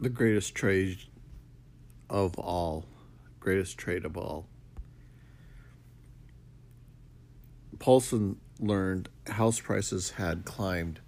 [0.00, 0.98] the greatest trade
[2.10, 2.84] of all,
[3.40, 4.46] greatest trade of all.
[7.78, 11.00] Paulson learned house prices had climbed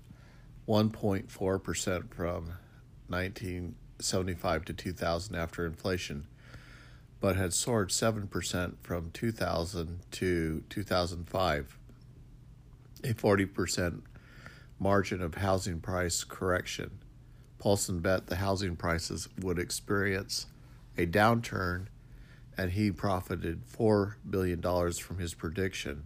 [0.67, 2.53] 1.4% from
[3.09, 6.27] 1975 to 2000 after inflation,
[7.21, 11.79] but had soared 7% from 2000 to 2005,
[13.05, 14.03] a 40%
[14.79, 16.99] margin of housing price correction.
[17.59, 20.47] Paulson bet the housing prices would experience
[20.97, 21.87] a downturn,
[22.57, 26.05] and he profited $4 billion from his prediction.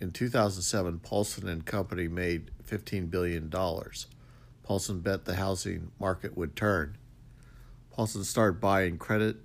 [0.00, 3.50] In 2007, Paulson and Company made $15 billion.
[4.62, 6.98] Paulson bet the housing market would turn.
[7.90, 9.38] Paulson started buying credit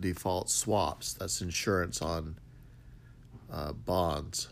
[0.00, 2.36] default swaps, that's insurance on
[3.50, 4.48] uh, bonds.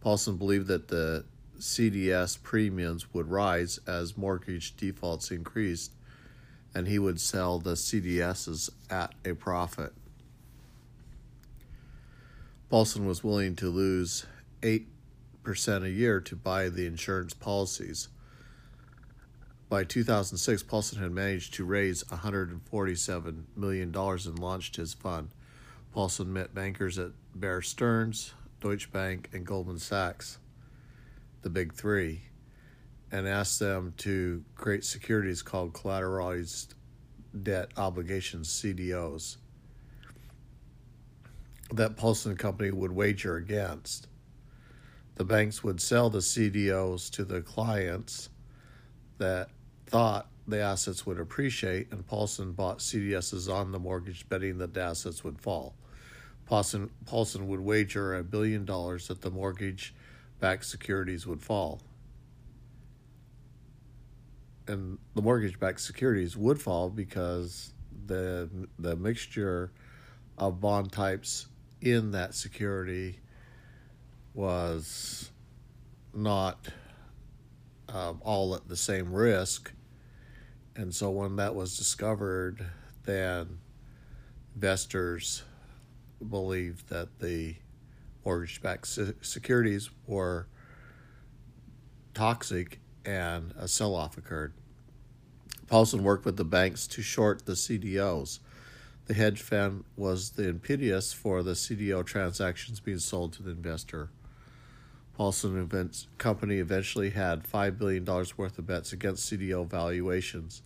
[0.00, 1.24] Paulson believed that the
[1.62, 5.92] CDS premiums would rise as mortgage defaults increased,
[6.74, 9.92] and he would sell the CDSs at a profit.
[12.68, 14.26] Paulson was willing to lose
[14.62, 14.86] 8%
[15.84, 18.08] a year to buy the insurance policies.
[19.68, 25.28] By 2006, Paulson had managed to raise $147 million and launched his fund.
[25.92, 30.38] Paulson met bankers at Bear Stearns, Deutsche Bank, and Goldman Sachs
[31.42, 32.22] the big three,
[33.10, 36.74] and asked them to create securities called collateralized
[37.42, 39.36] debt obligations CDOs
[41.72, 44.08] that Paulson Company would wager against.
[45.14, 48.28] The banks would sell the CDOs to the clients
[49.18, 49.50] that
[49.86, 54.82] thought the assets would appreciate, and Paulson bought CDSs on the mortgage, betting that the
[54.82, 55.74] assets would fall.
[56.46, 59.94] Paulson, Paulson would wager a billion dollars that the mortgage
[60.42, 61.80] backed securities would fall.
[64.66, 67.72] And the mortgage backed securities would fall because
[68.06, 69.70] the the mixture
[70.36, 71.46] of bond types
[71.80, 73.20] in that security
[74.34, 75.30] was
[76.12, 76.68] not
[77.88, 79.72] um, all at the same risk.
[80.74, 82.66] And so when that was discovered,
[83.04, 83.58] then
[84.56, 85.44] investors
[86.28, 87.56] believed that the
[88.24, 88.86] mortgage backed
[89.20, 90.46] securities were
[92.14, 94.52] toxic and a sell off occurred.
[95.66, 98.40] Paulson worked with the banks to short the CDOs.
[99.06, 104.10] The hedge fund was the impetus for the CDO transactions being sold to the investor.
[105.14, 110.62] Paulson Events Company eventually had $5 billion worth of bets against CDO valuations.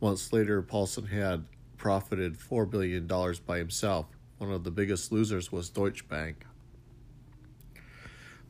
[0.00, 1.44] Months later, Paulson had
[1.76, 3.06] profited $4 billion
[3.46, 4.06] by himself.
[4.38, 6.44] One of the biggest losers was Deutsche Bank.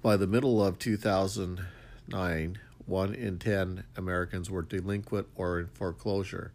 [0.00, 6.53] By the middle of 2009, one in 10 Americans were delinquent or in foreclosure.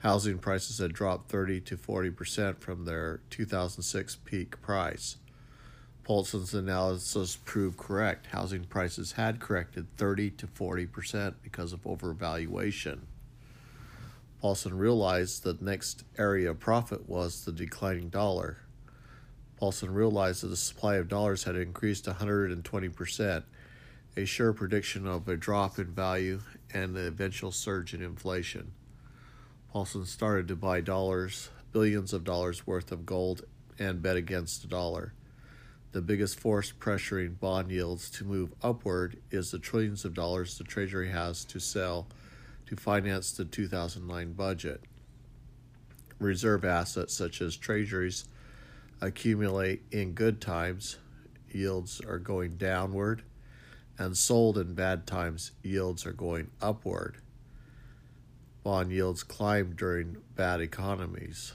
[0.00, 5.16] Housing prices had dropped 30 to 40 percent from their 2006 peak price.
[6.04, 8.26] Paulson's analysis proved correct.
[8.26, 12.98] Housing prices had corrected 30 to 40 percent because of overvaluation.
[14.42, 18.58] Paulson realized the next area of profit was the declining dollar.
[19.58, 23.42] Paulson realized that the supply of dollars had increased 120%,
[24.16, 26.40] a sure prediction of a drop in value
[26.72, 28.70] and the eventual surge in inflation.
[29.72, 33.42] Paulson started to buy dollars, billions of dollars worth of gold,
[33.80, 35.12] and bet against the dollar.
[35.90, 40.64] The biggest force pressuring bond yields to move upward is the trillions of dollars the
[40.64, 42.06] Treasury has to sell
[42.66, 44.82] to finance the 2009 budget.
[46.20, 48.26] Reserve assets such as treasuries
[49.00, 50.98] accumulate in good times,
[51.50, 53.22] yields are going downward,
[53.98, 57.18] and sold in bad times, yields are going upward.
[58.62, 61.52] Bond yields climb during bad economies.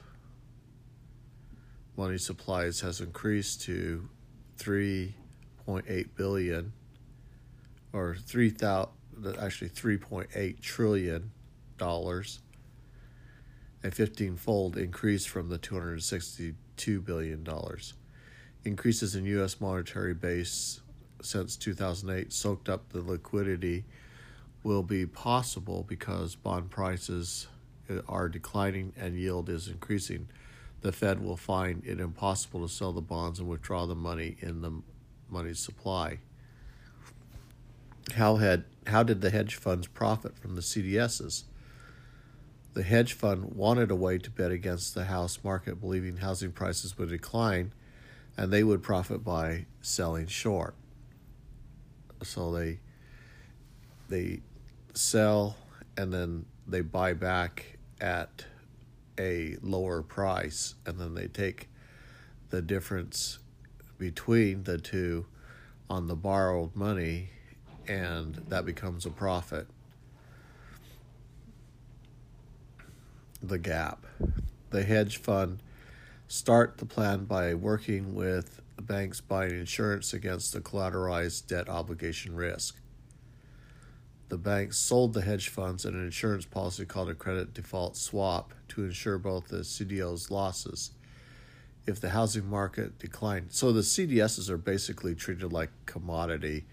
[1.95, 4.09] Money supplies has increased to
[4.57, 6.73] 3.8 billion
[7.91, 8.89] or 3000
[9.39, 11.31] actually 3.8 trillion
[11.77, 12.39] dollars
[13.83, 17.47] a 15-fold increase from the 260 $2 billion.
[18.65, 19.59] Increases in U.S.
[19.59, 20.81] monetary base
[21.21, 23.85] since 2008 soaked up the liquidity
[24.63, 27.47] will be possible because bond prices
[28.07, 30.27] are declining and yield is increasing.
[30.81, 34.61] The Fed will find it impossible to sell the bonds and withdraw the money in
[34.61, 34.81] the
[35.29, 36.19] money supply.
[38.15, 41.43] How had how did the hedge funds profit from the CDSs?
[42.73, 46.97] The hedge fund wanted a way to bet against the house market, believing housing prices
[46.97, 47.71] would decline
[48.37, 50.75] and they would profit by selling short.
[52.23, 52.79] So they
[54.09, 54.41] they
[54.93, 55.55] sell
[55.97, 58.45] and then they buy back at
[59.19, 61.69] a lower price, and then they take
[62.49, 63.39] the difference
[63.97, 65.25] between the two
[65.89, 67.29] on the borrowed money,
[67.87, 69.67] and that becomes a profit.
[73.43, 74.05] The gap.
[74.69, 75.61] The hedge fund
[76.29, 82.77] start the plan by working with banks buying insurance against the collateralized debt obligation risk.
[84.29, 88.85] The banks sold the hedge funds an insurance policy called a credit default swap to
[88.85, 90.91] insure both the CDO's losses
[91.85, 93.51] if the housing market declined.
[93.51, 96.63] So the CDSs are basically treated like commodity.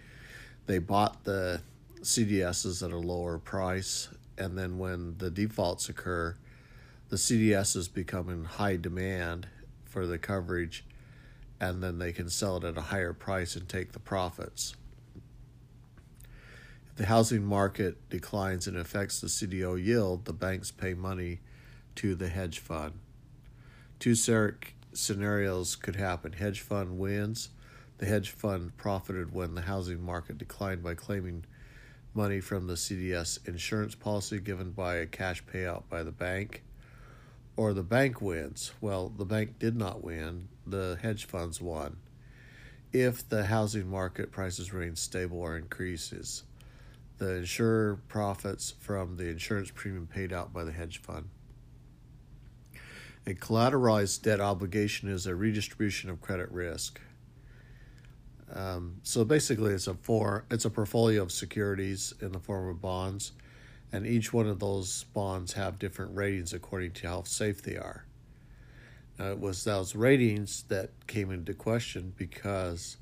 [0.66, 1.62] They bought the
[2.00, 4.08] CDSs at a lower price,
[4.38, 6.37] and then when the defaults occur,
[7.11, 9.49] the CDSs become in high demand
[9.85, 10.85] for the coverage,
[11.61, 14.77] and then they can sell it at a higher price and take the profits.
[16.89, 21.41] If the housing market declines and affects the CDO yield, the banks pay money
[21.97, 22.93] to the hedge fund.
[23.99, 26.33] Two scenarios could happen.
[26.33, 27.49] Hedge fund wins.
[27.99, 31.45] The hedge fund profited when the housing market declined by claiming
[32.15, 36.62] money from the CDS insurance policy given by a cash payout by the bank.
[37.61, 38.73] Or the bank wins.
[38.81, 41.99] Well, the bank did not win, the hedge funds won.
[42.91, 46.45] If the housing market prices remain stable or increases,
[47.19, 51.29] the insurer profits from the insurance premium paid out by the hedge fund.
[53.27, 56.99] A collateralized debt obligation is a redistribution of credit risk.
[58.55, 62.81] Um, so basically, it's a for it's a portfolio of securities in the form of
[62.81, 63.33] bonds,
[63.92, 68.04] and each one of those bonds have different ratings according to how safe they are.
[69.19, 72.96] Now, it was those ratings that came into question because,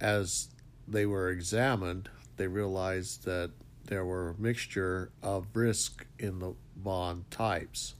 [0.00, 0.48] as
[0.88, 3.50] they were examined, they realized that
[3.84, 7.94] there were a mixture of risk in the bond types.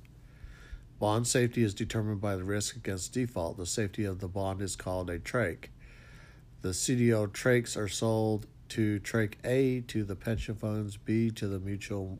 [0.98, 3.56] Bond safety is determined by the risk against default.
[3.56, 5.66] The safety of the bond is called a TRAIC.
[6.62, 11.60] The CDO TRAICs are sold to TRAIC A to the pension funds, B to the
[11.60, 12.18] mutual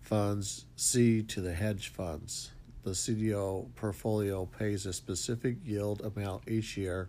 [0.00, 2.52] funds, C to the hedge funds.
[2.84, 7.08] The CDO portfolio pays a specific yield amount each year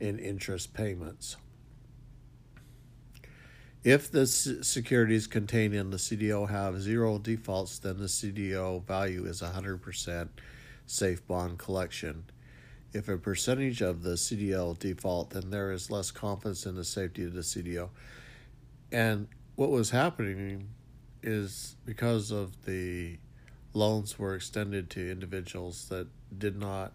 [0.00, 1.36] in interest payments.
[3.84, 9.42] If the securities contained in the CDO have zero defaults, then the CDO value is
[9.42, 10.28] 100%
[10.86, 12.24] safe bond collection.
[12.96, 17.24] If a percentage of the CDO default, then there is less confidence in the safety
[17.24, 17.90] of the CDO.
[18.90, 20.70] And what was happening
[21.22, 23.18] is because of the
[23.74, 26.08] loans were extended to individuals that
[26.38, 26.94] did not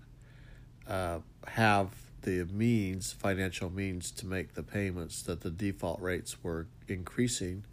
[0.88, 1.90] uh, have
[2.24, 7.64] the means, financial means, to make the payments, that the default rates were increasing,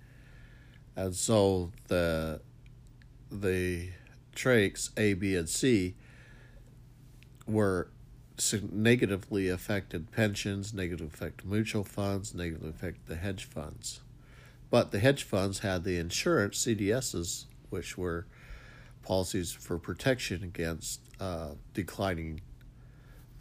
[0.96, 2.40] and so the
[3.30, 3.90] the
[4.34, 5.94] TRAICs A, B, and C
[7.46, 7.88] were
[8.70, 14.00] negatively affected pensions, negatively affected mutual funds, negatively affected the hedge funds.
[14.70, 18.26] But the hedge funds had the insurance CDSs, which were
[19.02, 22.40] policies for protection against uh, declining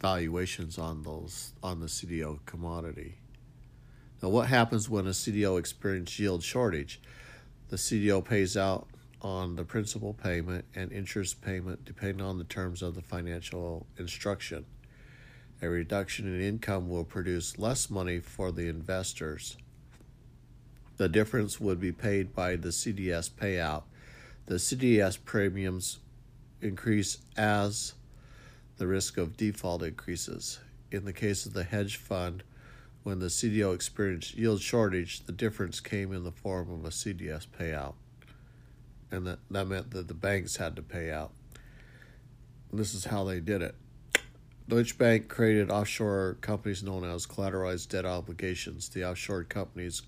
[0.00, 3.18] valuations on those on the CDO commodity.
[4.22, 7.00] Now, what happens when a CDO experiences yield shortage?
[7.68, 8.88] The CDO pays out
[9.20, 14.64] on the principal payment and interest payment depending on the terms of the financial instruction.
[15.60, 19.56] A reduction in income will produce less money for the investors.
[20.98, 23.82] The difference would be paid by the CDS payout.
[24.46, 25.98] The CDS premiums
[26.60, 27.94] increase as
[28.76, 30.60] the risk of default increases.
[30.92, 32.44] In the case of the hedge fund,
[33.02, 37.46] when the CDO experienced yield shortage, the difference came in the form of a CDS
[37.46, 37.94] payout.
[39.10, 41.32] And that, that meant that the banks had to pay out.
[42.70, 43.74] And this is how they did it.
[44.68, 48.90] Deutsche Bank created offshore companies known as collateralized debt obligations.
[48.90, 50.02] The offshore companies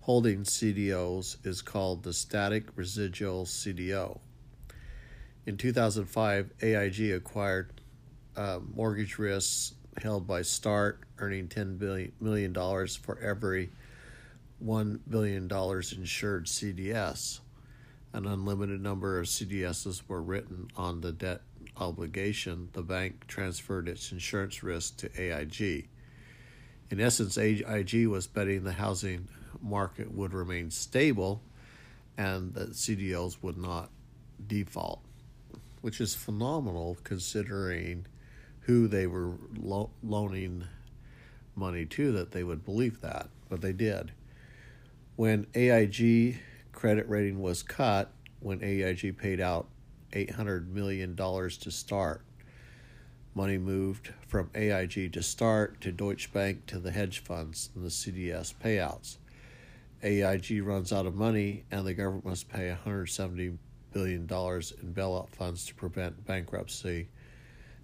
[0.00, 4.18] holding CDOs is called the static residual CDO.
[5.46, 7.80] In 2005, AIG acquired
[8.36, 12.52] uh, mortgage risks held by Start, earning $10 million
[12.88, 13.70] for every
[14.64, 17.38] $1 billion insured CDS.
[18.12, 21.42] An unlimited number of CDSs were written on the debt
[21.78, 22.68] obligation.
[22.72, 25.88] The bank transferred its insurance risk to AIG.
[26.90, 29.28] In essence, AIG was betting the housing
[29.60, 31.42] market would remain stable
[32.16, 33.90] and that CDOs would not
[34.46, 35.00] default,
[35.80, 38.06] which is phenomenal considering
[38.60, 40.64] who they were lo- loaning
[41.54, 44.12] money to that they would believe that, but they did.
[45.16, 46.40] When AIG
[46.72, 49.66] credit rating was cut when AIG paid out
[50.12, 52.22] $800 million to start.
[53.34, 57.90] Money moved from AIG to start to Deutsche Bank to the hedge funds and the
[57.90, 59.18] CDS payouts.
[60.02, 63.56] AIG runs out of money and the government must pay $170
[63.92, 67.08] billion in bailout funds to prevent bankruptcy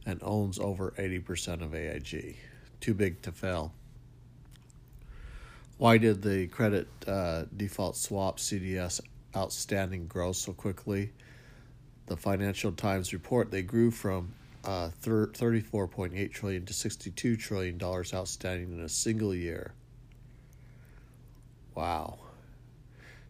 [0.07, 2.37] and owns over 80% of AIG.
[2.81, 3.73] Too big to fail.
[5.79, 9.01] Why did the credit uh, default swap CDS
[9.35, 11.13] outstanding grow so quickly?
[12.13, 14.35] The Financial Times report they grew from
[14.67, 19.73] uh, 34.8 trillion to 62 trillion dollars outstanding in a single year.
[21.75, 22.19] Wow.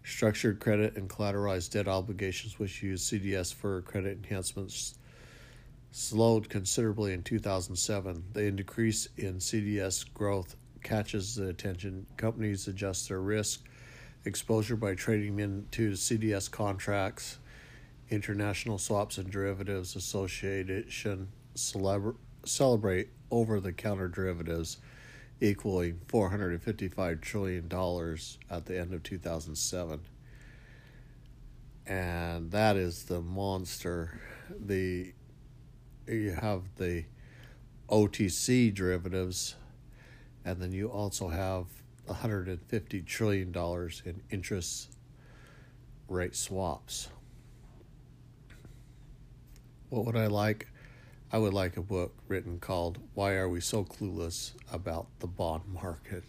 [0.02, 4.98] Structured credit and collateralized debt obligations, which use CDS for credit enhancements,
[5.92, 8.24] slowed considerably in 2007.
[8.32, 12.04] The increase in CDS growth catches the attention.
[12.16, 13.64] Companies adjust their risk
[14.24, 17.38] exposure by trading into CDS contracts.
[18.12, 24.76] International Swaps and Derivatives Association celebrate over the counter derivatives
[25.40, 27.64] equaling $455 trillion
[28.50, 30.00] at the end of 2007.
[31.86, 34.20] And that is the monster.
[34.60, 35.14] The
[36.06, 37.04] you have the
[37.88, 39.56] OTC derivatives,
[40.44, 41.66] and then you also have
[42.04, 44.92] 150 trillion dollars in interest
[46.08, 47.08] rate swaps.
[49.92, 50.68] What would I like?
[51.30, 55.64] I would like a book written called Why Are We So Clueless About the Bond
[55.68, 56.24] Market?